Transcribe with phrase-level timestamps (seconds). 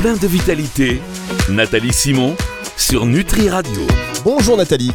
[0.00, 0.98] plein de vitalité,
[1.50, 2.34] Nathalie Simon
[2.78, 3.86] sur Nutri Radio.
[4.24, 4.92] Bonjour Nathalie.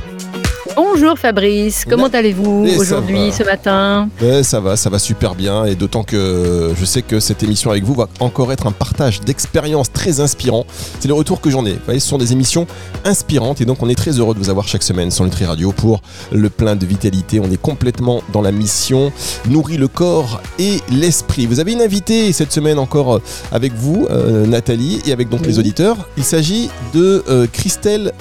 [0.76, 5.76] Bonjour Fabrice, comment allez-vous aujourd'hui, ce matin Ben, ça va, ça va super bien et
[5.76, 9.92] d'autant que je sais que cette émission avec vous va encore être un partage d'expériences
[9.92, 10.66] très inspirant.
[11.00, 11.74] C'est le retour que j'en ai.
[11.74, 12.68] Vous voyez, ce sont des émissions
[13.06, 15.72] inspirantes et donc on est très heureux de vous avoir chaque semaine sur Nutri Radio
[15.72, 17.40] pour le plein de vitalité.
[17.40, 19.14] On est complètement dans la mission
[19.48, 21.46] nourrit le corps et l'esprit.
[21.46, 25.46] Vous avez une invitée cette semaine encore euh, avec vous, euh, Nathalie, et avec donc
[25.46, 26.10] les auditeurs.
[26.18, 28.12] Il s'agit de euh, Christelle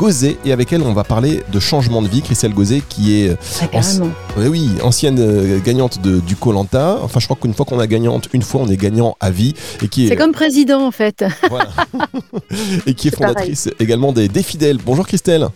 [0.00, 2.22] Gauzet et avec elle on va parler de changement de vie.
[2.22, 4.08] Christelle Gauzet qui est Ah, carrément.
[4.38, 6.98] oui, oui, ancienne euh, gagnante de, du Colanta.
[7.02, 9.54] Enfin, je crois qu'une fois qu'on a gagnante, une fois on est gagnant à vie
[9.82, 11.22] et qui est, C'est comme président en fait.
[11.50, 11.68] voilà.
[12.86, 13.34] et qui est pareil.
[13.34, 14.78] fondatrice également des Défidèles.
[14.82, 15.48] Bonjour Christelle.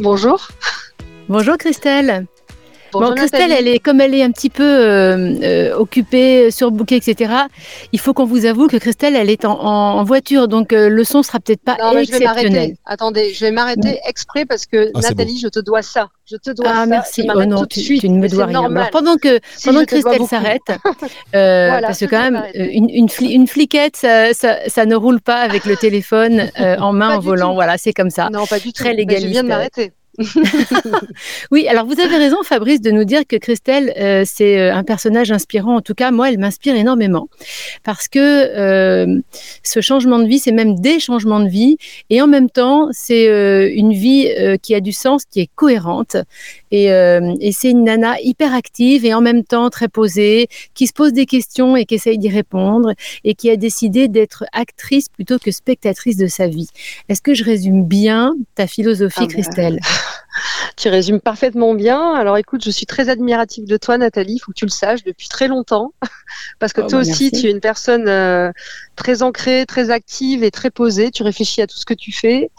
[0.00, 0.48] Bonjour.
[1.28, 2.26] Bonjour Christelle.
[2.92, 7.32] Bon, Christelle, elle est comme elle est un petit peu euh, euh, occupée, surbookée, etc.
[7.92, 10.88] Il faut qu'on vous avoue que Christelle, elle est en, en- en voiture, donc euh,
[10.88, 12.76] le son sera peut-être pas Non, mais je vais m'arrêter.
[12.86, 16.08] Attendez, je vais m'arrêter exprès parce que Ah, Nathalie, je te dois ça.
[16.30, 16.86] Je te dois Ah ça.
[16.86, 17.28] merci.
[17.34, 18.00] Oh non, tu, suite.
[18.02, 18.60] tu ne me dois rien.
[18.62, 18.78] normal.
[18.84, 20.60] Alors, pendant que Si, pendant que Christelle s'arrête,
[21.34, 24.86] euh, Voilà, parce que quand même euh, une, une, fli- une fliquette, ça, ça, ça
[24.86, 27.48] ne roule pas avec le téléphone euh, en main Pas en volant.
[27.48, 27.54] tout.
[27.54, 28.28] Voilà, c'est comme ça.
[28.32, 28.82] Non, pas du tout.
[28.84, 29.42] Très Mais Je viens légaliste.
[29.42, 29.92] de m'arrêter.
[31.50, 34.84] Oui, alors vous avez raison, Fabrice, de nous dire que Christelle, euh, c'est euh, un
[34.84, 35.76] personnage inspirant.
[35.76, 37.28] En tout cas, moi, elle m'inspire énormément.
[37.84, 39.20] Parce que euh,
[39.62, 41.76] ce changement de vie, c'est même des changements de vie.
[42.10, 45.50] Et en même temps, c'est euh, une vie euh, qui a du sens, qui est
[45.54, 46.16] cohérente.
[46.70, 50.86] Et, euh, et c'est une nana hyper active et en même temps très posée, qui
[50.86, 52.92] se pose des questions et qui essaye d'y répondre.
[53.24, 56.68] Et qui a décidé d'être actrice plutôt que spectatrice de sa vie.
[57.08, 59.80] Est-ce que je résume bien ta philosophie, Ah bah, Christelle?
[60.76, 62.14] Tu résumes parfaitement bien.
[62.14, 64.34] Alors écoute, je suis très admirative de toi, Nathalie.
[64.34, 65.92] Il faut que tu le saches depuis très longtemps.
[66.58, 67.30] Parce que Oh, toi bah, aussi, merci.
[67.32, 68.52] tu es une personne euh,
[68.96, 71.10] très ancrée, très active et très posée.
[71.10, 72.50] Tu réfléchis à tout ce que tu fais.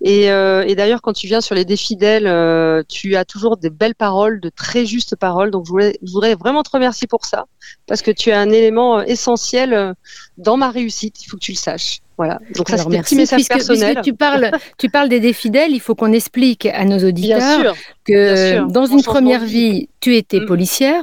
[0.00, 3.70] Et, euh, et d'ailleurs, quand tu viens sur les défidèles, euh, tu as toujours des
[3.70, 5.50] belles paroles, de très justes paroles.
[5.50, 5.72] Donc, je,
[6.12, 7.46] voudrais vraiment te remercier pour ça,
[7.86, 9.94] parce que tu es un élément euh, essentiel
[10.36, 11.24] dans ma réussite.
[11.24, 11.98] Il faut que tu le saches.
[12.16, 12.40] Voilà.
[12.56, 13.94] Donc ça, c'est messages puisque, personnels.
[13.94, 17.60] puisque tu parles, tu parles des défidèles, il faut qu'on explique à nos auditeurs Bien
[17.62, 17.76] sûr.
[18.04, 18.66] que bien sûr.
[18.68, 20.46] dans une première vie, tu étais Mm.
[20.46, 21.02] policière.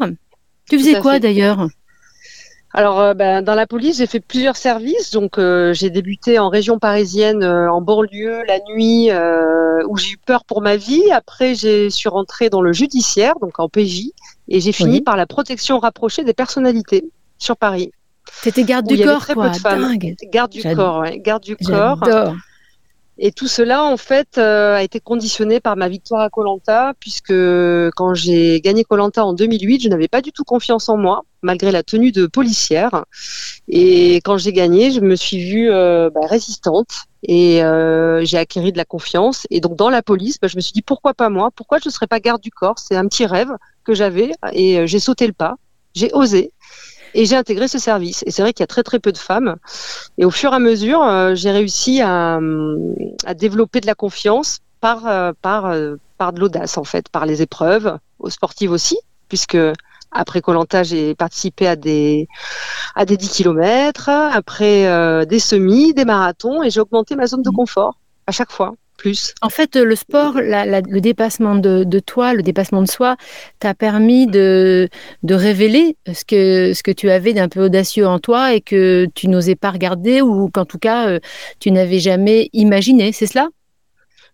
[0.69, 1.67] Tu faisais quoi d'ailleurs?
[2.77, 5.11] Alors, euh, ben, dans la police, j'ai fait plusieurs services.
[5.11, 10.11] Donc, euh, j'ai débuté en région parisienne, euh, en banlieue, la nuit, euh, où j'ai
[10.11, 11.09] eu peur pour ma vie.
[11.13, 14.11] Après, je suis rentrée dans le judiciaire, donc en PJ,
[14.49, 15.01] et j'ai fini Oui.
[15.01, 17.05] par la protection rapprochée des personnalités
[17.37, 17.91] sur Paris.
[18.43, 19.49] T'étais garde du corps, très peu quoi.
[19.51, 19.79] de femmes.
[19.79, 20.15] Dingue.
[20.29, 22.03] Garde du corps, ouais, garde du corps.
[23.17, 27.33] Et tout cela, en fait, euh, a été conditionné par ma victoire à Colanta, puisque
[27.95, 31.71] quand j'ai gagné Colanta en 2008, je n'avais pas du tout confiance en moi, malgré
[31.71, 33.05] la tenue de policière.
[33.69, 38.71] Et quand j'ai gagné, je me suis vue euh, bah, résistante et euh, j'ai acquis
[38.71, 39.47] de la confiance.
[39.51, 41.51] Et donc, dans la police, bah, je me suis dit pourquoi pas moi?
[41.55, 42.79] Pourquoi je ne serais pas garde du corps?
[42.79, 43.51] C'est un petit rêve
[43.85, 45.55] que j'avais et euh, j'ai sauté le pas,
[45.93, 46.51] j'ai osé.
[47.13, 48.23] Et j'ai intégré ce service.
[48.25, 49.55] Et c'est vrai qu'il y a très très peu de femmes.
[50.17, 50.99] Et au fur et à mesure,
[51.33, 52.41] j'ai réussi à,
[53.37, 55.73] développer de la confiance par, par,
[56.17, 58.97] par de l'audace, en fait, par les épreuves, aux sportives aussi,
[59.29, 59.55] puisque
[60.15, 62.27] après Colanta, j'ai participé à des,
[62.95, 67.41] à des 10 km, après euh, des semis, des marathons, et j'ai augmenté ma zone
[67.43, 67.55] de Mhm.
[67.55, 69.33] confort à chaque fois, plus.
[69.41, 73.17] En fait, le sport, la- la- le dépassement de, de toi, le dépassement de soi,
[73.59, 74.89] t'a permis de,
[75.23, 79.07] de révéler ce que, ce que tu avais d'un peu audacieux en toi et que
[79.13, 81.19] tu n'osais pas regarder ou qu'en tout cas, euh,
[81.59, 83.11] tu n'avais jamais imaginé.
[83.11, 83.49] C'est cela?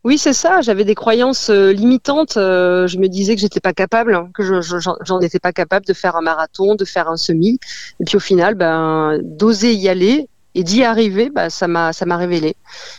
[0.03, 0.61] Oui, c'est ça.
[0.61, 2.35] J'avais des croyances euh, limitantes.
[2.37, 5.39] Euh, je me disais que j'étais pas capable, hein, que je, je- j'en j'en étais
[5.39, 7.59] pas capable de faire un marathon, de faire un semi.
[7.99, 12.05] Et puis au final, ben, d'oser y aller et d'y arriver, ben, ça m'a, ça
[12.07, 12.55] m'a révélé.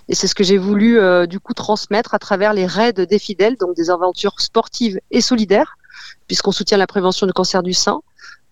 [0.08, 3.18] Et c'est ce que j'ai voulu euh, du coup transmettre à travers les raids des
[3.18, 5.76] fidèles, donc des aventures sportives et solidaires,
[6.28, 8.00] puisqu'on soutient la prévention du cancer du sein.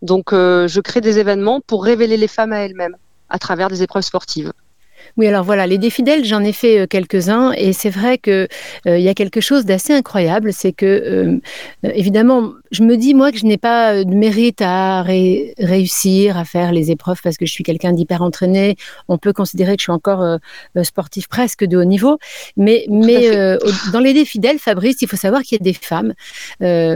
[0.03, 2.97] Donc, je crée des événements pour révéler les femmes à elles-mêmes
[3.29, 4.53] à travers des épreuves sportives.
[5.17, 8.49] Oui, alors voilà, les défidèles, j'en ai fait euh, quelques-uns et c'est vrai que
[8.87, 11.41] euh, y a quelque chose d'assez incroyable, c'est que euh,
[11.83, 16.45] évidemment, je me dis moi que je n'ai pas de mérite à ré- réussir à
[16.45, 18.77] faire les épreuves parce que je suis quelqu'un d'hyper entraîné.
[19.09, 20.39] On peut considérer que je suis encore euh,
[20.83, 22.19] sportif presque de haut niveau,
[22.57, 23.57] mais mais
[23.93, 26.15] dans les défidèles, Fabrice, il faut savoir qu'il y a des femmes.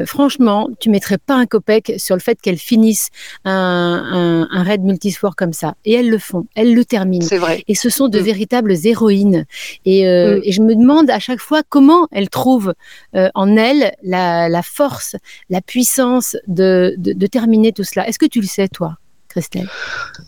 [0.06, 3.08] franchement, tu mettrais pas un copec sur le fait qu'elles finissent
[3.44, 7.26] un, un, un raid multisport comme ça, et elles le font, elles le terminent.
[7.26, 7.64] C'est vrai.
[7.68, 9.44] Et ce sont de véritables héroïnes.
[9.84, 10.40] Et, euh, Mm.
[10.44, 12.74] et je me demande à chaque fois comment elles trouvent
[13.14, 15.16] euh, en elles la, la force,
[15.50, 18.06] la puissance de, de, de terminer tout cela.
[18.08, 18.96] Est-ce que tu le sais, toi
[19.28, 19.68] Christelle?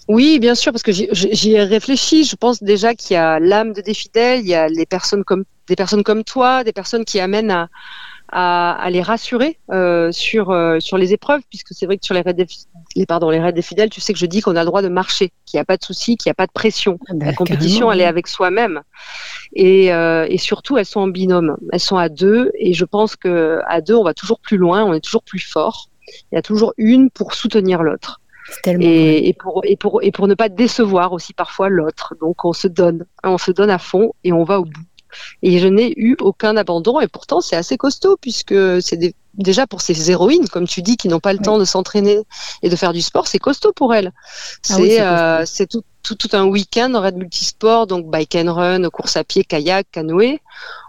[0.09, 2.25] Oui, bien sûr, parce que j'y ai réfléchi.
[2.25, 5.25] Je pense déjà qu'il y a l'âme de des fidèles, il y a les personnes
[5.25, 7.69] comme des personnes comme toi, des personnes qui amènent à,
[8.85, 12.23] à, les rassurer euh, sur euh, sur les épreuves, puisque c'est vrai que sur les
[12.97, 14.83] les pardon les raids des fidèles, tu sais que je dis qu'on a le droit
[14.83, 16.99] de marcher, qu'il n'y a pas de souci, qu'il n'y a pas de pression.
[17.09, 18.83] Ah bah, la compétition, elle est avec soi-même,
[19.55, 23.17] et, euh, et surtout elles sont en binôme, elles sont à deux, et je pense
[23.17, 25.91] que à deux on va toujours plus loin, on est toujours plus fort.
[26.31, 28.21] Il y a toujours une pour soutenir l'autre.
[28.65, 32.15] Et, et, pour, et, pour, et pour ne pas décevoir aussi parfois l'autre.
[32.21, 34.87] Donc on se donne, on se donne à fond et on va au bout.
[35.43, 38.99] Et je n'ai eu aucun abandon et pourtant c'est assez costaud puisque c'est
[39.37, 42.23] déjà pour ces héroïnes, comme tu dis, qui n'ont pas le temps de s'entraîner
[42.63, 44.13] et de faire du sport, c'est costaud pour elles.
[44.71, 48.89] Ah c'est euh, tout, tout, tout, un week-end en raid multisport, donc bike and run,
[48.91, 50.41] course à pied, kayak, canoë.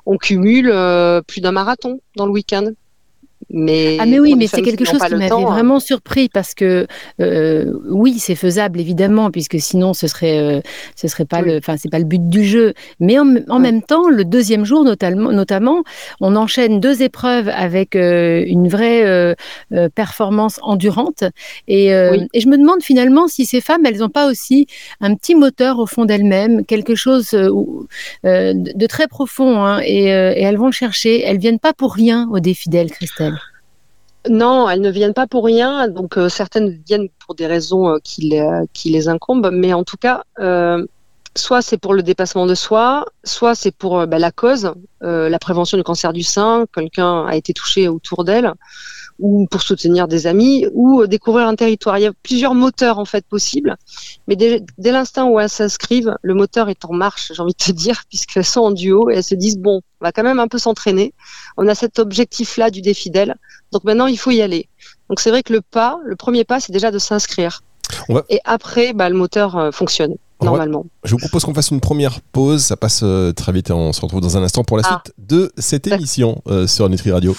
[0.06, 2.72] On cumule euh, plus d'un marathon dans le week-end.
[3.50, 5.46] Mais ah mais oui, mais c'est quelque chose qui m'avait hein.
[5.46, 6.86] vraiment surpris parce que
[7.22, 10.60] euh, oui, c'est faisable évidemment puisque sinon ce serait euh,
[10.96, 12.74] ce serait pas le, enfin c'est pas le but du jeu.
[13.00, 15.84] Mais en, même temps, le deuxième jour notamment, notamment,
[16.20, 19.36] on enchaîne deux épreuves avec euh, une vraie
[19.96, 21.24] performance endurante
[21.68, 24.68] et, et, je me demande finalement si ces femmes, elles n'ont pas aussi
[25.00, 30.58] un petit moteur au fond d'elles-mêmes, quelque chose de, très profond hein, et, et elles
[30.58, 31.24] vont le chercher.
[31.24, 33.37] Elles viennent pas pour rien au défi d'elles, Christelle.
[34.30, 35.88] Non, elles ne viennent pas pour rien.
[35.88, 39.84] Donc euh, certaines viennent pour des raisons euh, qui, les, qui, les, incombent, mais en
[39.84, 40.86] tout cas, euh,
[41.36, 45.78] soit c'est pour le dépassement de soi, soit c'est pour bah, la cause, la prévention
[45.78, 46.66] du cancer du sein.
[46.74, 48.54] Quelqu'un a été touché autour d'elle,
[49.20, 51.98] ou pour soutenir des amis, ou découvrir un territoire.
[51.98, 53.76] Il y a plusieurs moteurs en fait possibles,
[54.28, 57.72] mais dès, l'instant où elles s'inscrivent, le moteur est en marche, j'ai envie de te
[57.72, 60.48] dire, puisqu'elles sont en duo et elles se disent bon, on va quand même un
[60.48, 61.14] peu s'entraîner.
[61.58, 63.36] On a cet objectif-là du défi d'elle,
[63.72, 64.70] donc maintenant il faut y aller.
[65.10, 67.62] Donc c'est vrai que le pas, le premier pas, c'est déjà de s'inscrire.
[68.30, 70.16] Et après, bah, le moteur euh, fonctionne.
[70.40, 70.86] Normalement.
[71.04, 72.64] Je vous propose qu'on fasse une première pause.
[72.64, 75.02] Ça passe euh, très vite et on se retrouve dans un instant pour la ah.
[75.04, 77.36] suite de cette émission euh, sur Nutri Radio.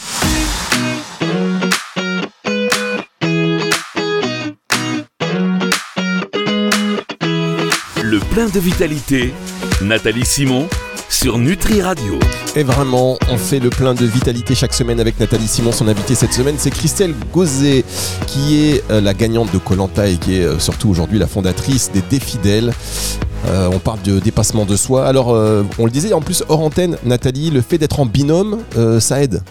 [8.39, 9.35] Plein de vitalité,
[9.83, 10.69] Nathalie Simon
[11.09, 12.21] sur Nutri Radio.
[12.55, 15.73] Et vraiment, on fait le plein de vitalité chaque semaine avec Nathalie Simon.
[15.73, 17.85] Son invité cette semaine, c'est Christelle Gauzet,
[18.29, 21.91] qui est euh, la gagnante de Colanta et qui est euh, surtout aujourd'hui la fondatrice
[21.91, 22.73] des Défidèles.
[23.49, 25.05] Euh, on parle de dépassement de soi.
[25.05, 25.31] Alors,
[25.77, 28.59] on le disait en plus hors antenne, Nathalie, le fait d'être en binôme,
[29.01, 29.43] ça aide.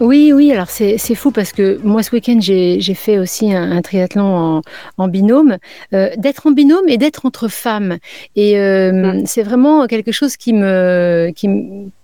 [0.00, 4.62] Oui, oui, alors c'est fou parce que moi ce week-end j'ai fait aussi un, triathlon
[4.96, 5.58] en, binôme.
[5.92, 7.98] Euh, d'être en binôme et d'être entre femmes.
[8.34, 9.26] Et euh, mm.
[9.26, 11.48] c'est vraiment quelque chose qui me, qui,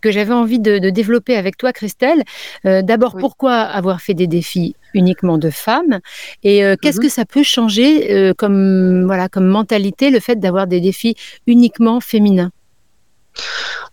[0.02, 2.22] que j'avais envie de, développer avec toi, Christelle.
[2.66, 6.00] Euh, d'abord, pourquoi avoir fait des défis uniquement de femmes?
[6.42, 7.02] Et qu'est-ce mm-hmm.
[7.02, 11.14] que ça peut changer comme, voilà, comme mentalité, le fait d'avoir des défis
[11.46, 12.50] uniquement féminins?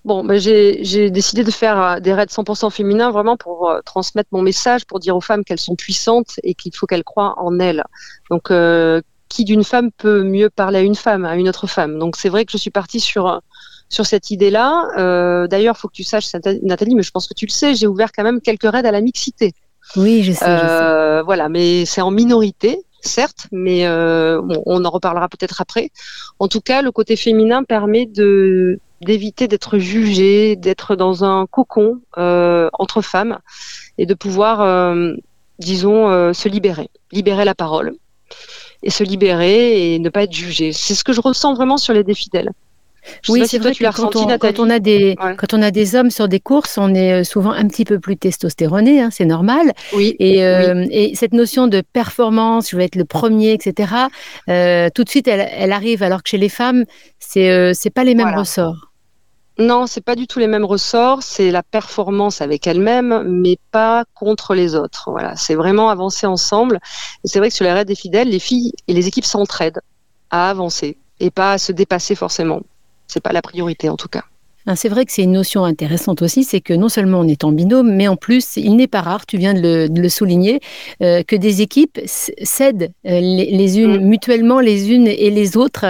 [0.05, 4.29] Bon, ben j'ai décidé de faire euh, des raids 100% féminins vraiment pour euh, transmettre
[4.31, 7.57] mon message, pour dire aux femmes qu'elles sont puissantes et qu'il faut qu'elles croient en
[7.59, 7.83] elles.
[8.29, 11.99] Donc, euh, qui d'une femme peut mieux parler à une femme, à une autre femme?
[11.99, 13.41] Donc, c'est vrai que je suis partie sur
[13.89, 14.87] sur cette idée-là.
[14.97, 16.27] Euh, D'ailleurs, faut que tu saches,
[16.63, 18.91] Nathalie, mais je pense que tu le sais, j'ai ouvert quand même quelques raids à
[18.91, 19.53] la mixité.
[19.95, 20.45] Oui, je sais.
[20.45, 21.21] je sais.
[21.23, 25.91] Voilà, mais c'est en minorité certes, mais on en reparlera peut-être après.
[26.39, 32.00] En tout cas, le côté féminin permet de d'éviter d'être jugé, d'être dans un cocon
[32.17, 33.39] euh, entre femmes
[33.98, 35.13] et de pouvoir, euh,
[35.60, 37.93] disons, euh, se libérer, libérer la parole
[38.81, 40.74] et se libérer et ne pas être jugé.
[40.74, 42.51] C'est ce que je ressens vraiment sur les défidèles.
[43.29, 46.10] oui, c'est vrai que quand on, quand on, a des, quand on a des hommes
[46.10, 49.74] sur des courses, on est souvent un petit peu plus testostéroné, hein, c'est normal.
[49.93, 53.93] Oui, et, et, cette notion de performance, je vais être le premier, etc.,
[54.48, 56.86] tout de suite, elle, elle, arrive, alors que chez les femmes,
[57.19, 58.92] c'est c'est pas les mêmes ressorts.
[59.60, 61.22] Non, c'est pas du tout les mêmes ressorts.
[61.22, 65.12] C'est la performance avec elle-même, mais pas contre les autres.
[65.12, 66.79] Voilà, c'est vraiment avancer ensemble.
[67.24, 69.81] C'est vrai que sur les raids des fidèles, les filles et les équipes s'entraident
[70.31, 72.62] à avancer et pas à se dépasser forcément.
[73.07, 74.24] C'est pas la priorité en tout cas.
[74.65, 77.43] Ah, c'est vrai que c'est une notion intéressante aussi, c'est que non seulement on est
[77.43, 80.62] en binôme, mais en plus, il n'est pas rare, tu viens de le, souligner,
[81.01, 84.08] euh, que des équipes cèdent euh, les, unes mm.
[84.08, 85.86] mutuellement les unes et les autres.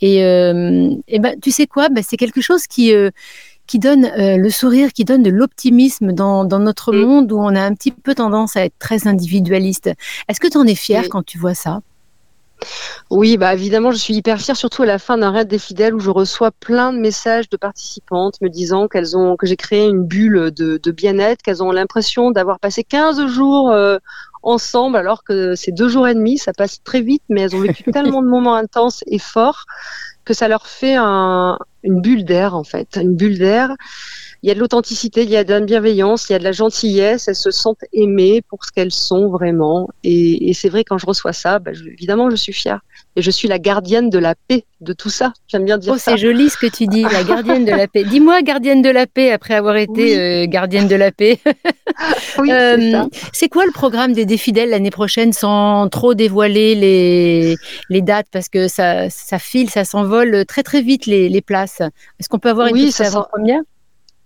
[0.00, 2.92] Et, euh, ben, tu sais quoi, ben, c'est quelque chose qui
[3.66, 7.00] qui donne le sourire, qui donne de l'optimisme dans, notre mm.
[7.00, 9.90] monde où on a un petit peu tendance à être très individualiste.
[10.28, 11.80] Est-ce que tu en es fier quand tu vois ça?
[13.10, 15.94] Oui, bah évidemment, je suis hyper fière, surtout à la fin d'un raid des fidèles
[15.94, 19.86] où je reçois plein de messages de participantes me disant qu'elles ont que j'ai créé
[19.86, 23.98] une bulle de, bien-être, qu'elles ont l'impression d'avoir passé 15 jours euh,
[24.42, 27.60] ensemble, alors que c'est deux jours et demi, ça passe très vite, mais elles ont
[27.60, 29.64] vécu tellement de moments intenses et forts
[30.24, 33.70] que ça leur fait un, une bulle d'air en fait, une bulle d'air.
[34.42, 36.44] Il y a de l'authenticité, il y a de la bienveillance, il y a de
[36.44, 37.28] la gentillesse.
[37.28, 39.88] Elles se sentent aimées pour ce qu'elles sont vraiment.
[40.02, 42.80] Et, et c'est vrai quand je reçois ça, bah, je, évidemment je suis fière.
[43.16, 45.32] Et je suis la gardienne de la paix de tout ça.
[45.48, 46.10] J'aime bien dire oh, ça.
[46.10, 48.04] C'est joli ce que tu dis, la gardienne de la paix.
[48.04, 50.14] Dis-moi gardienne de la paix après avoir été Oui.
[50.18, 51.38] euh, gardienne de la paix.
[52.38, 52.50] oui.
[52.52, 57.56] Euh, c'est quoi le programme des défidèles l'année prochaine sans trop dévoiler les,
[57.88, 58.26] les dates?
[58.32, 61.73] Parce que ça, ça file, ça s'envole très très vite les, les places.
[61.80, 63.60] Est-ce qu'on peut avoir une Oui, petite avant-première?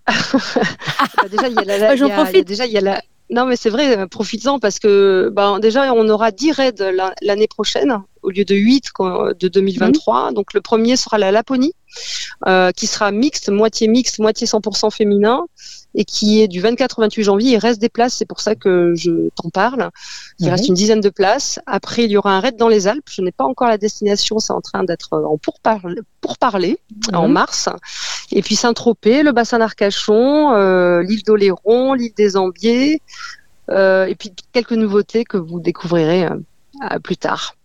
[0.08, 2.46] Bah, déjà, il y a la, Bah, j'en il y a- il y a profite.
[2.46, 3.02] déjà, il y a la.
[3.30, 7.14] Non, mais c'est vrai, euh, profites-en parce que ben, déjà, on aura 10 raids la-
[7.20, 10.32] l'année prochaine au lieu de 8 qu'on- de 2023.
[10.32, 11.72] Donc, le premier sera la Laponie,
[12.46, 15.44] euh, qui sera mixte, moitié mixte, moitié 100% féminin,
[15.94, 17.52] et qui est du 24 au 28 janvier.
[17.52, 19.90] Il reste des places, c'est pour ça que je t'en parle.
[20.38, 20.52] Il Mhm.
[20.52, 21.58] reste une dizaine de places.
[21.66, 23.08] Après, il y aura un raid dans les Alpes.
[23.10, 26.78] Je n'ai pas encore la destination, c'est en train d'être en pourparler, pourparler
[27.14, 27.32] en Mhm.
[27.32, 27.68] mars.
[28.30, 33.00] Et puis Saint-Tropez, le bassin d'Arcachon, euh, l'île d'Oléron, l'île des Ambiers,
[33.70, 36.28] euh, et puis quelques nouveautés que vous découvrirez
[36.82, 37.54] euh, euh, plus tard.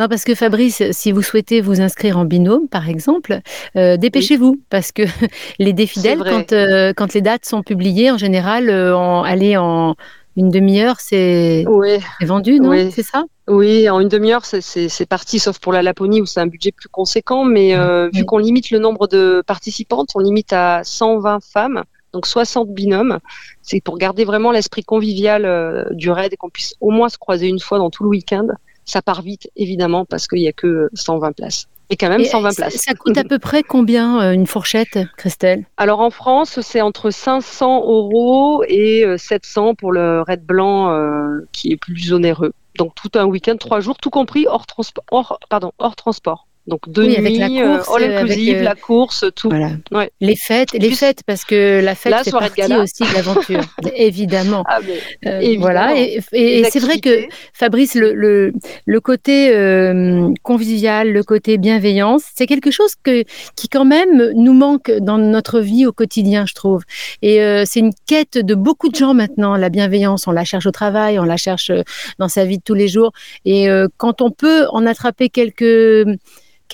[0.00, 3.38] Non, parce que Fabrice, si vous souhaitez vous inscrire en binôme, par exemple,
[3.76, 5.02] euh, dépêchez-vous, parce que
[5.60, 9.94] les défidèles, quand, euh, quand les dates sont publiées, en général, euh, en, aller en
[10.36, 12.90] une demi-heure, c'est Oui, vendu, non Oui.
[12.90, 13.22] C'est ça?
[13.46, 16.88] Oui, en une demi-heure, c'est- parti, sauf pour la Laponie où c'est un budget plus
[16.88, 17.44] conséquent.
[17.44, 17.76] Mais
[18.12, 21.84] vu qu'on limite le nombre de participantes, on limite à 120 femmes,
[22.14, 23.18] donc 60 binômes.
[23.60, 27.18] C'est pour garder vraiment l'esprit convivial euh, du raid et qu'on puisse au moins se
[27.18, 28.46] croiser une fois dans tout le week-end.
[28.86, 31.66] Ça part vite, évidemment, parce qu'il n'y a que 100 places.
[31.90, 32.76] Et quand même Et 120 ça- places.
[32.76, 35.64] Ça coûte à peu près combien euh, une fourchette, Christelle?
[35.76, 41.46] Alors en France, c'est entre 500 euros et euh, 700 pour le raid blanc euh,
[41.52, 42.52] qui est plus onéreux.
[42.78, 46.46] Donc tout un week-end, trois jours, tout compris hors transport, hors, pardon, hors transport.
[46.66, 49.50] Donc deux Oui, avec la euh, course, all euh, avec, euh, la course, tout.
[49.50, 49.72] Voilà.
[49.92, 50.10] Ouais.
[50.22, 52.80] Les fêtes, les fêtes, parce que la fête de partie gala.
[52.80, 53.60] aussi de l'aventure,
[53.96, 54.64] évidemment.
[54.66, 54.94] Ah, mais
[55.30, 55.60] Euh, Évidemment.
[55.60, 57.26] voilà, et, et- et les c'est vrai que.
[57.52, 58.52] Fabrice, le, le,
[58.86, 63.24] le côté euh, convivial, le côté bienveillance, c'est quelque chose que,
[63.56, 66.82] qui quand même nous manque dans notre vie au quotidien, je trouve.
[67.20, 70.26] Et euh, c'est une quête de beaucoup de gens maintenant, la bienveillance.
[70.26, 71.70] On la cherche au travail, on la cherche
[72.18, 73.12] dans sa vie de tous les jours.
[73.44, 73.68] Et
[73.98, 76.06] quand on peut en attraper quelques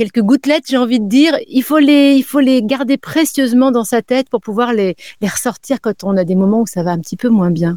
[0.00, 3.84] quelques gouttelettes, j'ai envie de dire, il faut les, il faut les garder précieusement dans
[3.84, 6.92] sa tête pour pouvoir les, les ressortir quand on a des moments où ça va
[6.92, 7.76] un petit peu moins bien.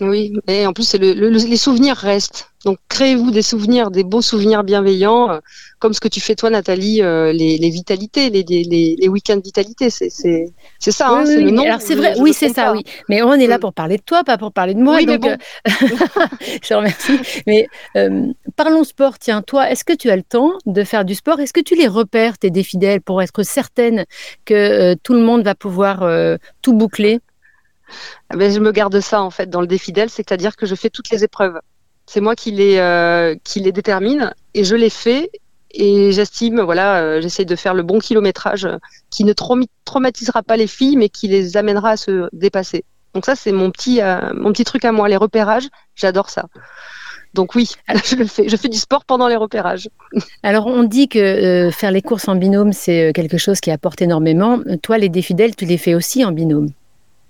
[0.00, 2.50] Oui, et en plus, c'est le, le- les souvenirs restent.
[2.66, 5.38] Donc, créez-vous des souvenirs, des beaux souvenirs bienveillants, euh,
[5.78, 9.08] comme ce que tu fais toi, Nathalie, euh, les, les vitalités, les, les, les, les
[9.08, 9.88] week-ends vitalité.
[9.88, 10.10] C'est
[10.90, 11.52] ça, hein, Oui, c'est oui, le oui.
[11.52, 11.62] nom.
[11.64, 12.72] Alors c'est vrai, je oui, c'est ça, pas.
[12.72, 12.82] oui.
[13.08, 13.60] Mais on est là Mm.
[13.60, 14.96] pour parler de toi, pas pour parler de moi.
[14.96, 15.36] Oui, mais euh,
[16.62, 17.18] je te remercie.
[17.46, 18.26] Mais euh,
[18.56, 19.18] parlons sport.
[19.18, 21.40] Tiens, toi, est-ce que tu as le temps de faire du sport?
[21.40, 24.04] Est-ce que tu les repères, tes défidèles, pour être certaine
[24.44, 27.20] que euh, tout le monde va pouvoir euh, tout boucler?
[28.34, 31.10] Ben, je me garde ça en fait dans le défidèle, c'est-à-dire que je fais toutes
[31.10, 31.60] les épreuves.
[32.06, 35.30] C'est moi qui les, euh, qui les détermine et je les fais
[35.72, 38.68] et j'estime, voilà, euh, j'essaye de faire le bon kilométrage
[39.10, 39.32] qui ne
[39.84, 42.84] traumatisera pas les filles mais qui les amènera à se dépasser.
[43.14, 46.46] Donc ça c'est mon petit, euh, mon petit truc à moi, les repérages, j'adore ça.
[47.34, 47.72] Donc oui,
[48.04, 48.48] je fais.
[48.48, 49.90] Je fais du sport pendant les repérages.
[50.42, 54.58] Alors, on dit que faire les courses en binôme, c'est quelque chose qui apporte énormément.
[54.82, 56.70] Toi, les défidèles, tu les fais aussi en binôme?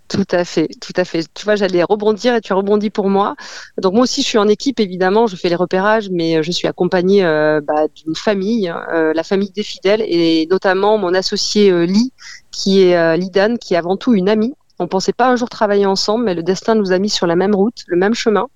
[0.08, 1.24] Tout à fait, tout à fait.
[1.34, 3.34] Tu vois, j'allais rebondir et tu as rebondi pour moi.
[3.82, 6.52] Donc moi aussi, je suis en équipe, évidemment, je fais les repérages, mais euh, je
[6.52, 11.86] suis accompagnée euh, bah, d'une famille, euh, la famille des fidèles, et notamment mon associé
[11.86, 12.12] Lee,
[12.52, 14.54] qui est Lidan, qui est avant tout une amie.
[14.78, 17.34] On pensait pas un jour travailler ensemble, mais le destin nous a mis sur la
[17.34, 18.46] même route, le même chemin.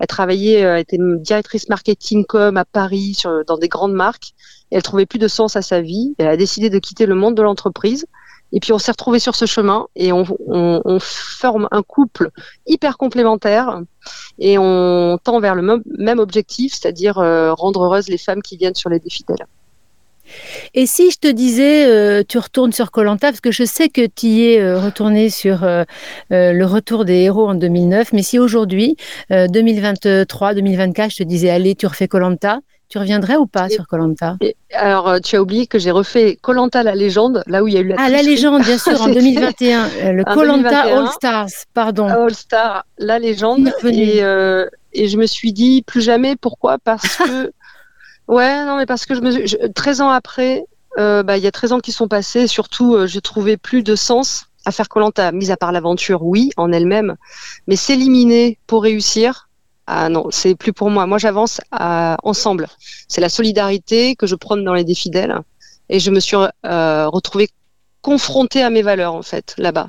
[0.00, 4.32] Elle travaillait, euh, était directrice marketing com à Paris, sur, dans des grandes marques.
[4.70, 6.14] Et elle trouvait plus de sens à sa vie.
[6.18, 8.06] Elle a décidé de quitter le monde de l'entreprise.
[8.52, 12.30] Et puis on s'est retrouvés sur ce chemin et on, on, on, forme un couple
[12.66, 13.80] hyper complémentaire
[14.38, 18.74] et on tend vers le même, objectif, c'est-à-dire euh, rendre heureuses les femmes qui viennent
[18.74, 19.46] sur les défis d'elle.
[20.74, 24.06] Et si je te disais, euh, tu retournes sur Colanta, parce que je sais que
[24.06, 25.84] tu y es euh, retourné sur euh,
[26.30, 28.96] le retour des héros en 2009, mais si aujourd'hui,
[29.30, 32.60] 2023, 2024, je te disais, allez, tu refais Colanta,
[32.92, 34.36] tu reviendrais ou pas et, sur Colanta
[34.74, 37.78] Alors, euh, tu as oublié que j'ai refait Colanta la légende, là où il y
[37.78, 39.84] a eu la Ah, la légende, bien sûr, en 2021.
[39.84, 42.06] Euh, le Colanta All Stars, pardon.
[42.06, 43.72] All Star, la légende.
[43.84, 46.36] Et, euh, et je me suis dit, plus jamais.
[46.36, 46.76] Pourquoi?
[46.76, 47.50] Parce que.
[48.28, 50.66] ouais, non, mais parce que je me, je, 13 ans après,
[50.98, 52.46] euh, bah, il y a 13 ans qui sont passés.
[52.46, 56.50] Surtout, euh, j'ai trouvé plus de sens à faire Colanta, mis à part l'aventure, oui,
[56.58, 57.16] en elle-même,
[57.68, 59.48] mais s'éliminer pour réussir,
[59.86, 61.06] ah non, c'est plus pour moi.
[61.06, 62.68] Moi, j'avance ensemble.
[63.08, 65.40] C'est la solidarité que je prône dans les défis d'elle,
[65.88, 67.48] et je me suis euh, retrouvée
[68.00, 69.86] confrontée à mes valeurs en fait là-bas.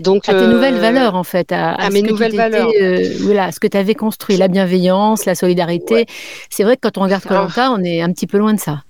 [0.00, 1.50] Donc, à tes nouvelles euh, valeurs, en fait.
[1.50, 2.70] À, mes nouvelles valeurs.
[2.80, 6.06] Euh, voilà, ce que tu avais construit, la bienveillance, la solidarité.
[6.48, 8.84] C'est vrai que quand on regarde Colanta, on est un petit peu loin de ça.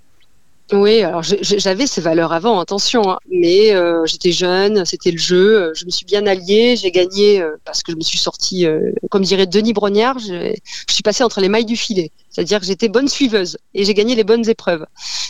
[0.71, 5.71] Oui, alors j'avais ces valeurs avant, attention, hein, mais euh, j'étais jeune, c'était le jeu,
[5.75, 8.65] je me suis bien alliée, j'ai gagné parce que je me suis sortie,
[9.11, 10.55] comme dirait Denis Brognard, je,
[10.87, 13.93] je, suis passée entre les mailles du filet, c'est-à-dire que j'étais bonne suiveuse et j'ai
[13.93, 14.85] gagné les bonnes épreuves.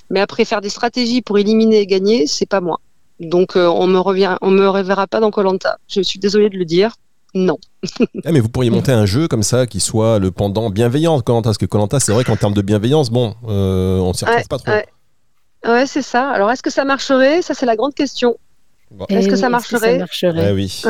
[0.09, 2.79] Mais après faire des stratégies pour éliminer et gagner, c'est pas moi.
[3.19, 5.77] Donc euh, on me revient, on me reverra pas dans Colanta.
[5.87, 6.95] Je suis désolée de le dire.
[7.33, 7.57] Non.
[7.99, 11.21] ah, mais vous pourriez monter un jeu comme ça qui soit le pendant bienveillant de
[11.21, 14.47] Colanta, parce que Colanta, c'est vrai qu'en termes de bienveillance, bon, euh, on s'y retrouve
[14.47, 14.71] pas trop.
[14.71, 14.85] Ouais,
[15.85, 16.29] c'est ça.
[16.29, 17.41] Alors est-ce que ça marcherait?
[17.41, 18.37] Ça, c'est la grande question.
[19.09, 20.81] Est-ce que, ça marcherait, ah oui.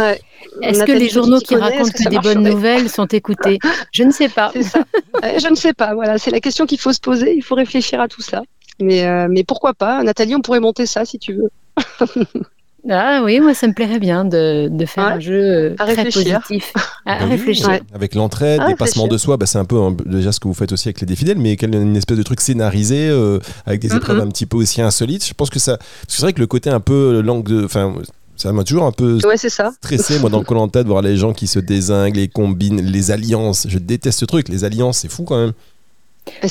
[0.62, 3.58] Est-ce que les journaux qui racontent que, des bonnes nouvelles sont écoutés
[3.92, 4.52] Je ne sais pas.
[4.62, 4.84] Ça.
[5.24, 5.96] je ne sais pas.
[5.96, 7.34] Voilà, c'est la question qu'il faut se poser.
[7.36, 8.44] Il faut réfléchir à tout ça.
[8.80, 10.04] Mais, euh, mais pourquoi pas?
[10.04, 11.50] Nathalie, on pourrait monter ça si tu veux.
[12.90, 16.74] Ah oui, moi ça me plairait bien de, de faire un jeu euh, très positif.
[17.06, 17.80] À, bah réfléchir.
[17.94, 20.72] Avec l'entraide, ah, dépassement de soi, bah, c'est un peu déjà ce que vous faites
[20.72, 24.28] aussi avec les défidèles, mais une espèce de truc scénarisé euh, avec des épreuves un
[24.28, 25.26] petit peu aussi insolites.
[25.26, 25.78] Je pense que ça.
[26.08, 27.66] C'est vrai que le côté un peu langue de.
[27.66, 27.94] Enfin,
[28.36, 29.72] ça m'a toujours un peu ouais, ça.
[29.72, 33.12] stressé, moi, dans le Colanta, de voir les gens qui se désinguent, les combinent, les
[33.12, 33.66] alliances.
[33.70, 34.50] Je déteste ce truc.
[34.50, 35.54] Les alliances, c'est fou quand même.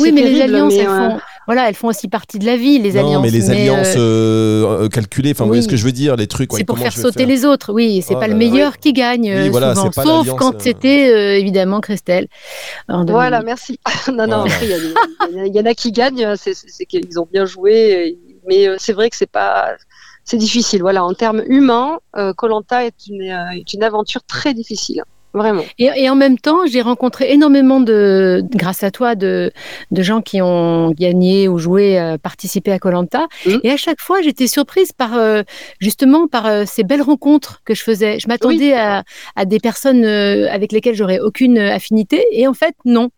[0.00, 2.92] Oui, mais les alliances, elles font, voilà, elles font aussi partie de la vie, les
[2.92, 3.22] non, alliances.
[3.22, 6.26] mais les alliances euh, euh, calculées, enfin, vous voyez ce que je veux dire, les
[6.26, 6.52] trucs.
[6.52, 9.74] c'est pour faire sauter les autres, oui, c'est oh pas le meilleur qui gagne, euh,
[9.74, 12.28] souvent, sauf quand c'était évidemment Christelle.
[12.88, 13.78] Voilà, merci.
[14.12, 14.44] non, non,
[15.30, 19.16] il y, en a qui gagnent, c'est qu'ils ont bien joué, mais c'est vrai que
[19.16, 19.72] c'est pas
[20.26, 20.80] c'est difficile.
[20.80, 21.98] Voilà, en termes humains,
[22.36, 25.02] Colanta est, une, est une aventure très difficile.
[25.34, 25.64] Vraiment.
[25.78, 29.50] Et, en même temps, j'ai rencontré énormément de, grâce à toi, de,
[29.90, 33.26] de gens qui ont gagné ou joué, euh, participé à Colanta.
[33.44, 33.56] Mmh.
[33.64, 35.42] Et à chaque fois, j'étais surprise par euh,
[35.80, 38.20] justement par euh, ces belles rencontres que je faisais.
[38.20, 39.02] Je m'attendais à,
[39.34, 43.10] à, des personnes avec lesquelles j'aurais aucune affinité, et en fait, non.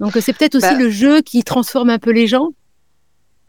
[0.00, 2.50] Donc c'est peut-être aussi bah le jeu qui transforme un peu les gens.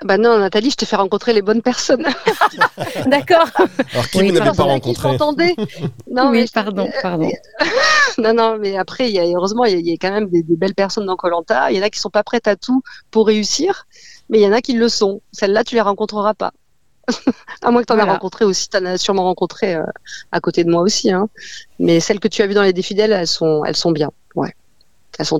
[0.03, 2.05] Bah non, Nathalie, je t'ai fait rencontrer les bonnes personnes.
[3.07, 3.47] D'accord.
[3.91, 5.09] Alors qui oui, n'avait pas rencontré
[6.09, 7.29] Non, oui, mais pardon, pardon.
[8.17, 10.73] non, non, mais après, il y a, heureusement, il y, a, quand même des, belles
[10.73, 11.69] personnes dans Colanta.
[11.71, 12.81] Il y en a qui sont pas prêtes à tout
[13.11, 13.87] pour réussir,
[14.29, 15.21] mais il y en a qui le sont.
[15.33, 16.53] Celles-là, tu les rencontreras pas.
[17.61, 19.83] à moins que tu en aies rencontré aussi, tu en as sûrement rencontré euh,
[20.31, 21.11] à côté de moi aussi.
[21.11, 21.27] Hein.
[21.77, 24.11] Mais celles que tu as vues dans les défidèles, elles sont, elles sont bien.
[24.35, 24.53] Ouais.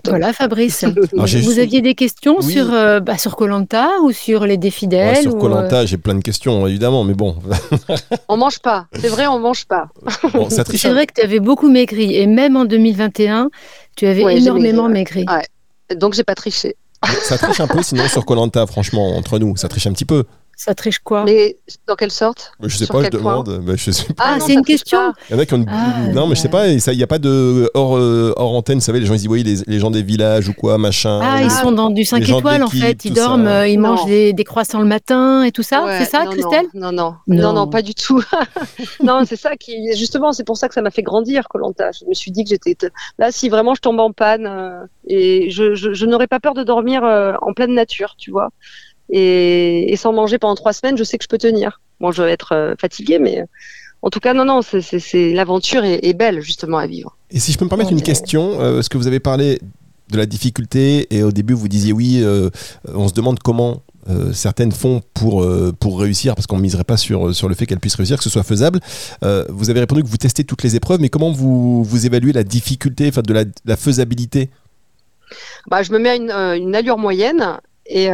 [0.05, 0.85] Voilà, Fabrice.
[1.13, 5.79] vous aviez des questions sur euh, bah, sur Colanta ou sur les défidèles Sur Colanta,
[5.79, 7.35] euh, j'ai plein de questions évidemment, mais bon.
[8.27, 8.87] on mange pas.
[8.99, 9.89] C'est vrai, on mange pas.
[10.49, 13.49] c'est vrai que tu avais beaucoup maigri et même en 2021,
[13.95, 15.25] tu avais énormément maigri.
[15.27, 15.95] Ouais.
[15.95, 16.75] Donc j'ai pas triché.
[17.23, 20.25] Ça triche un peu sinon sur Colanta, franchement, entre nous, ça triche un petit peu.
[20.59, 22.51] Ça triche quoi Mais dans quelle sorte?
[22.61, 23.61] Je sais pas, je demande.
[23.65, 24.23] Bah, je sais pas.
[24.25, 25.65] Ah, c'est une question Il y en a qui ont.
[25.69, 28.79] Ah, non, mais je sais pas, il n'y a pas de hors, euh, hors antenne,
[28.79, 31.21] vous savez, les gens ils disent, oui, les, les, gens des villages ou quoi, machin.
[31.23, 34.33] Ah, ils sont dans du 5 étoiles en fait, ils dorment, euh, ils mangent des,
[34.33, 37.15] des, croissants le matin et tout ça, c'est ça, Christelle non non.
[37.27, 37.67] non non.
[37.67, 38.21] pas du tout.
[39.01, 39.95] non, c'est ça qui.
[39.95, 41.91] Justement, c'est pour ça que ça m'a fait grandir, Colanta.
[41.93, 42.75] Je me suis dit que j'étais.
[43.17, 46.53] Là, si vraiment je tombe en panne, euh, et je, je, je n'aurais pas peur
[46.53, 48.49] de dormir en pleine nature, tu vois.
[49.09, 51.81] Et, sans manger pendant trois semaines, je sais que je peux tenir.
[51.99, 53.45] Bon, je vais être euh, fatiguée, mais euh,
[54.01, 57.17] en tout cas, non, non, c'est l'aventure est, belle justement à vivre.
[57.31, 59.59] Et si je peux me permettre une question, euh, ce que vous avez parlé
[60.09, 62.25] de la difficulté et au début vous disiez oui,
[62.87, 63.83] on se demande comment
[64.33, 65.47] certaines font pour,
[65.79, 68.23] pour réussir, parce qu'on ne miserait pas sur, sur le fait qu'elles puissent réussir, que
[68.23, 68.79] ce soit faisable.
[69.21, 72.43] vous avez répondu que vous testez toutes les épreuves, mais comment vous, vous évaluez la
[72.43, 74.49] difficulté, enfin de la, la faisabilité?
[75.67, 78.09] Bah, Je me mets à une, une allure moyenne et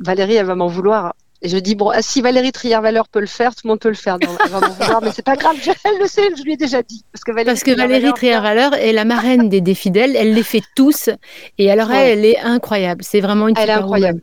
[0.00, 1.14] Valérie, elle va m'en vouloir.
[1.40, 3.88] Et je dis, bon, ah, si Valérie Trier-Valeur peut le faire, tout le monde peut
[3.88, 4.18] le faire.
[4.20, 6.82] elle va m'en vouloir, mais c'est pas grave, elle le sait, je lui ai déjà
[6.82, 7.04] dit.
[7.12, 11.10] Parce que Valérie, Trier-Valeur est la marraine des défis d'elle, elle les fait tous.
[11.58, 13.04] Et alors, elle, elle est incroyable.
[13.04, 14.20] C'est vraiment une Elle est incroyable.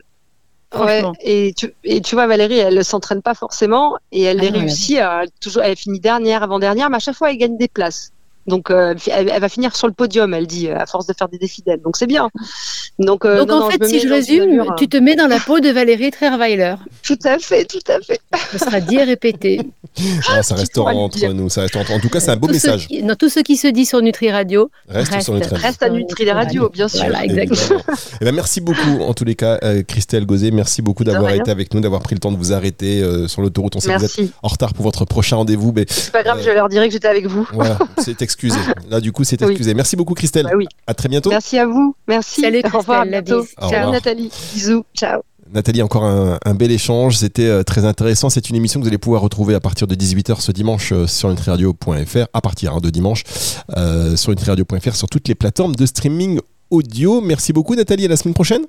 [1.22, 4.50] et, tu, et tu vois, Valérie, elle ne s'entraîne pas forcément et elle ah les
[4.50, 5.00] réussit.
[5.40, 8.12] toujours, elle finit dernière, avant-dernière, mais à chaque fois, elle gagne des places.
[8.46, 11.28] Donc euh, elle, elle va finir sur le podium, elle dit, à force de faire
[11.28, 11.80] des défis d'elle.
[11.82, 12.30] Donc c'est bien.
[12.98, 14.96] Donc, euh, Donc non, en non, fait, me si je dans résume, allure, tu te
[14.96, 16.76] mets dans la peau de Valérie Trierweiler.
[17.02, 18.20] Tout à fait, tout à fait.
[18.52, 19.60] Ce sera dit et répété.
[20.30, 21.48] Ah, ça tu reste pourras le entre nous.
[21.50, 21.92] Ça reste entre...
[21.92, 22.86] En tout cas, c'est un beau Tout message.
[22.86, 25.46] qui- non, tout ce qui se dit sur Nutri Radio Reste, reste- sur avis.
[25.54, 27.00] Reste à Nutri les radios, bien sûr.
[27.00, 27.80] Voilà, exactement.
[28.20, 30.50] Eh ben, merci beaucoup, en tous les cas, euh, Christelle Gauzet.
[30.50, 33.42] Merci beaucoup d'avoir été avec nous, d'avoir pris le temps de vous arrêter euh, sur
[33.42, 33.76] l'autoroute.
[33.76, 36.38] On sait que vous êtes en retard pour votre prochain rendez-vous, mais C'est pas grave,
[36.38, 37.46] Euh, je leur dirai que j'étais avec vous.
[37.52, 38.58] voilà, c'est excusé.
[38.90, 39.50] Là, du coup, c'est Oui.
[39.52, 39.74] excusé.
[39.74, 40.44] Merci beaucoup, Christelle.
[40.46, 40.66] Bah oui.
[40.86, 41.30] À très bientôt.
[41.30, 41.94] Merci à vous.
[42.06, 42.42] Merci.
[42.42, 43.00] Salut, Au revoir.
[43.00, 43.44] à bientôt.
[43.58, 43.92] Ciao revoir.
[43.92, 44.30] Nathalie.
[44.54, 44.84] Bisous.
[44.94, 45.22] Ciao.
[45.52, 47.16] Nathalie, encore un, un bel échange.
[47.18, 48.28] C'était euh, très intéressant.
[48.30, 51.06] C'est une émission que vous allez pouvoir retrouver à partir de 18h ce dimanche euh,
[51.06, 53.22] sur nutriradio.fr, à partir hein, de dimanche,
[53.76, 57.20] euh, sur nutriradio.fr, sur toutes les plateformes de streaming audio.
[57.20, 58.06] Merci beaucoup, Nathalie.
[58.06, 58.62] À la semaine prochaine.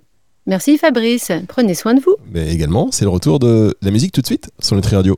[0.45, 1.31] Merci Fabrice.
[1.47, 2.15] Prenez soin de vous.
[2.31, 5.17] Mais également, c'est le retour de la musique tout de suite sur Nutri Radio.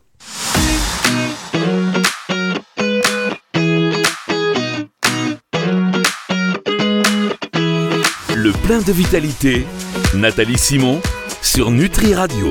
[8.69, 9.65] Plein de vitalité,
[10.13, 11.01] Nathalie Simon
[11.41, 12.45] sur Nutri Radio.